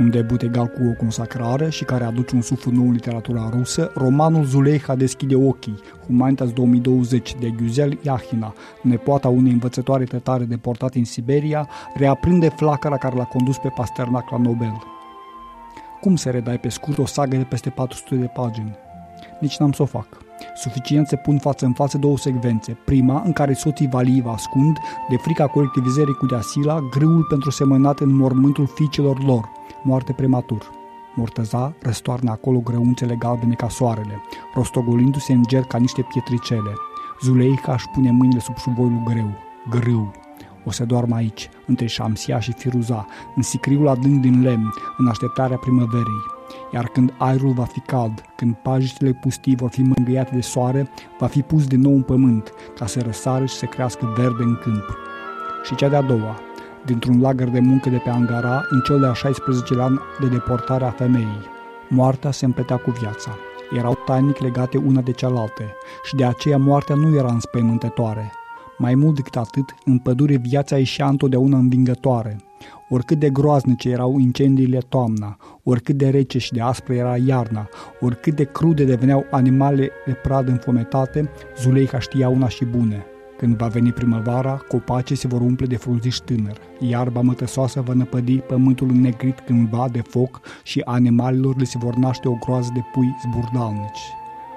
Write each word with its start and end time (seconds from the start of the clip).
un 0.00 0.10
debut 0.10 0.42
egal 0.42 0.66
cu 0.66 0.80
o 0.88 0.92
consacrare 0.92 1.70
și 1.70 1.84
care 1.84 2.04
aduce 2.04 2.34
un 2.34 2.42
suflu 2.42 2.70
nou 2.70 2.84
în 2.84 2.92
literatura 2.92 3.48
rusă, 3.52 3.90
romanul 3.94 4.44
Zuleika 4.44 4.96
deschide 4.96 5.34
ochii, 5.34 5.80
Humanitas 6.06 6.50
2020 6.52 7.34
de 7.40 7.50
Guzel 7.50 7.98
Iahina, 8.02 8.54
nepoata 8.82 9.28
unei 9.28 9.52
învățătoare 9.52 10.04
tătare 10.04 10.44
deportate 10.44 10.98
în 10.98 11.04
Siberia, 11.04 11.68
reaprinde 11.94 12.48
flacăra 12.48 12.96
care 12.96 13.16
l-a 13.16 13.24
condus 13.24 13.56
pe 13.56 13.68
Pasternak 13.68 14.30
la 14.30 14.36
Nobel. 14.36 14.82
Cum 16.00 16.16
să 16.16 16.30
redai 16.30 16.58
pe 16.58 16.68
scurt 16.68 16.98
o 16.98 17.06
sagă 17.06 17.36
de 17.36 17.46
peste 17.48 17.70
400 17.70 18.14
de 18.14 18.26
pagini? 18.26 18.76
Nici 19.40 19.56
n-am 19.56 19.72
să 19.72 19.82
o 19.82 19.84
fac. 19.84 20.06
Suficient 20.56 21.06
se 21.06 21.16
pun 21.16 21.38
față 21.38 21.64
în 21.64 21.72
față 21.72 21.98
două 21.98 22.18
secvențe. 22.18 22.78
Prima, 22.84 23.22
în 23.24 23.32
care 23.32 23.52
soții 23.52 23.88
Valii 23.88 24.24
ascund, 24.26 24.78
de 25.08 25.16
frica 25.16 25.46
colectivizării 25.46 26.14
cu 26.14 26.26
Deasila, 26.26 26.80
grâul 26.90 27.26
pentru 27.28 27.50
semănat 27.50 27.98
în 27.98 28.16
mormântul 28.16 28.66
fiicelor 28.66 29.24
lor, 29.24 29.58
moarte 29.82 30.12
prematur. 30.12 30.70
Mortăza 31.14 31.74
răstoarnă 31.82 32.30
acolo 32.30 32.58
grăunțele 32.58 33.14
galbene 33.14 33.54
ca 33.54 33.68
soarele, 33.68 34.22
rostogolindu-se 34.54 35.32
în 35.32 35.42
ger 35.46 35.62
ca 35.62 35.78
niște 35.78 36.06
pietricele. 36.12 36.72
Zuleica 37.22 37.72
își 37.72 37.88
pune 37.88 38.10
mâinile 38.10 38.40
sub 38.40 38.56
șuvoiul 38.56 39.02
greu. 39.04 39.30
Grâu. 39.70 40.10
O 40.64 40.70
să 40.70 40.84
doarmă 40.84 41.14
aici, 41.14 41.48
între 41.66 41.86
Șamsia 41.86 42.40
și 42.40 42.52
Firuza, 42.52 43.06
în 43.36 43.42
sicriul 43.42 43.88
adânc 43.88 44.20
din 44.20 44.42
lemn, 44.42 44.72
în 44.96 45.08
așteptarea 45.08 45.56
primăverii. 45.56 46.24
Iar 46.72 46.84
când 46.84 47.14
aerul 47.18 47.52
va 47.52 47.64
fi 47.64 47.80
cald, 47.80 48.22
când 48.36 48.54
pajitele 48.54 49.12
pustii 49.12 49.56
vor 49.56 49.70
fi 49.70 49.82
mângâiate 49.82 50.34
de 50.34 50.40
soare, 50.40 50.90
va 51.18 51.26
fi 51.26 51.42
pus 51.42 51.66
din 51.66 51.80
nou 51.80 51.92
în 51.92 52.02
pământ, 52.02 52.52
ca 52.78 52.86
să 52.86 53.00
răsare 53.00 53.46
și 53.46 53.54
să 53.54 53.66
crească 53.66 54.12
verde 54.16 54.42
în 54.42 54.58
câmp. 54.62 54.96
Și 55.64 55.74
cea 55.74 55.88
de-a 55.88 56.02
doua, 56.02 56.40
dintr-un 56.86 57.20
lagăr 57.20 57.48
de 57.48 57.60
muncă 57.60 57.88
de 57.88 57.96
pe 57.96 58.10
Angara, 58.10 58.64
în 58.68 58.80
cel 58.80 59.00
de-a 59.00 59.12
16 59.12 59.74
an 59.78 59.98
de 60.20 60.26
deportare 60.26 60.84
a 60.84 60.90
femeii. 60.90 61.46
Moartea 61.88 62.30
se 62.30 62.44
împletea 62.44 62.76
cu 62.76 62.90
viața. 62.90 63.36
Erau 63.76 63.98
tainic 64.06 64.38
legate 64.38 64.76
una 64.76 65.00
de 65.00 65.12
cealaltă 65.12 65.62
și 66.04 66.14
de 66.14 66.24
aceea 66.24 66.58
moartea 66.58 66.94
nu 66.94 67.16
era 67.16 67.32
înspăimântătoare. 67.32 68.32
Mai 68.78 68.94
mult 68.94 69.14
decât 69.14 69.36
atât, 69.36 69.74
în 69.84 69.98
pădure 69.98 70.36
viața 70.36 70.78
ieșea 70.78 71.08
întotdeauna 71.08 71.58
învingătoare. 71.58 72.36
Oricât 72.88 73.18
de 73.18 73.30
groaznice 73.30 73.88
erau 73.88 74.18
incendiile 74.18 74.78
toamna, 74.78 75.36
oricât 75.62 75.96
de 75.96 76.08
rece 76.08 76.38
și 76.38 76.52
de 76.52 76.60
aspră 76.60 76.94
era 76.94 77.16
iarna, 77.16 77.68
oricât 78.00 78.36
de 78.36 78.44
crude 78.44 78.84
deveneau 78.84 79.26
animalele 79.30 79.90
de 80.06 80.12
pradă 80.12 80.50
înfometate, 80.50 81.30
Zuleica 81.60 81.98
știa 81.98 82.28
una 82.28 82.48
și 82.48 82.64
bune. 82.64 83.09
Când 83.40 83.56
va 83.56 83.66
veni 83.66 83.92
primăvara, 83.92 84.62
copacii 84.68 85.16
se 85.16 85.28
vor 85.28 85.40
umple 85.40 85.66
de 85.66 85.76
frunziș 85.76 86.16
tânăr, 86.16 86.56
iarba 86.78 87.20
mătăsoasă 87.20 87.80
va 87.80 87.92
năpădi 87.92 88.38
pământul 88.38 88.88
înnegrit 88.88 89.40
cândva 89.40 89.88
de 89.92 90.00
foc 90.00 90.40
și 90.62 90.82
animalelor 90.84 91.56
le 91.56 91.64
se 91.64 91.78
vor 91.78 91.94
naște 91.94 92.28
o 92.28 92.32
groază 92.32 92.70
de 92.74 92.80
pui 92.92 93.16
zburdalnici. 93.22 94.00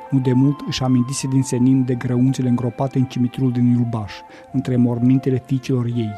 Nu 0.10 0.20
de 0.20 0.34
mult 0.34 0.60
își 0.68 0.84
amintise 0.84 1.28
din 1.28 1.44
senin 1.44 1.86
de 1.86 1.96
grăunțele 1.96 2.50
îngropate 2.50 2.98
în 2.98 3.06
cimitirul 3.06 3.52
din 3.52 3.72
Iulbaș, 3.72 4.14
între 4.52 4.76
mormintele 4.76 5.44
fiicilor 5.46 5.86
ei, 5.86 6.16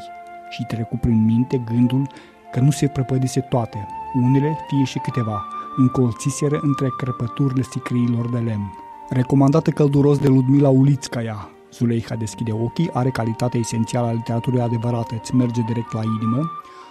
și 0.50 0.64
trecu 0.64 0.96
prin 0.96 1.24
minte 1.24 1.62
gândul 1.72 2.06
că 2.52 2.60
nu 2.60 2.70
se 2.70 2.86
prăpădise 2.86 3.40
toate, 3.40 3.86
unele, 4.14 4.58
fie 4.68 4.84
și 4.84 4.98
câteva, 4.98 5.46
încolțiseră 5.76 6.58
între 6.62 6.86
crăpăturile 6.96 7.62
sicriilor 7.62 8.30
de 8.30 8.38
lemn. 8.38 8.72
Recomandată 9.08 9.70
călduros 9.70 10.18
de 10.18 10.28
Ludmila 10.28 10.68
Ulițcaia, 10.68 11.50
Zuleiha 11.76 12.14
deschide 12.14 12.52
ochii, 12.52 12.90
are 12.92 13.10
calitatea 13.10 13.60
esențială 13.60 14.06
a 14.06 14.12
literaturii 14.12 14.60
adevărate, 14.60 15.18
îți 15.22 15.34
merge 15.34 15.60
direct 15.66 15.92
la 15.92 16.00
inimă, 16.02 16.50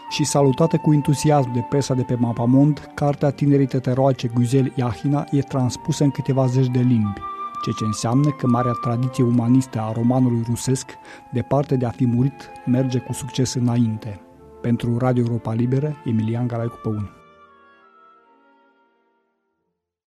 și 0.10 0.24
salutată 0.24 0.78
cu 0.78 0.94
entuziasm 0.94 1.54
de 1.54 1.66
presa 1.70 1.94
de 1.94 2.02
pe 2.02 2.16
Mapamond, 2.16 2.92
cartea 2.94 3.30
tinerii 3.30 3.66
tătăroace 3.66 4.28
Guzel 4.28 4.74
Iahina 4.76 5.26
e 5.32 5.42
transpusă 5.42 6.04
în 6.04 6.12
câteva 6.12 6.46
zeci 6.46 6.68
de 6.68 6.80
limbi, 6.80 7.22
ceea 7.64 7.76
ce 7.78 7.86
înseamnă 7.86 8.30
că 8.30 8.48
marea 8.48 8.72
tradiție 8.72 9.24
umanistă 9.24 9.80
a 9.80 9.92
romanului 9.92 10.44
rusesc, 10.48 10.90
departe 11.32 11.76
de 11.76 11.86
a 11.86 11.90
fi 11.90 12.06
murit, 12.06 12.52
merge 12.66 13.00
cu 13.00 13.14
succes 13.14 13.54
înainte. 13.54 14.20
Pentru 14.62 14.98
Radio 14.98 15.24
Europa 15.24 15.54
Liberă, 15.54 15.96
Emilian 16.06 16.48
Galaicu 16.48 16.80
Păun. 16.84 17.25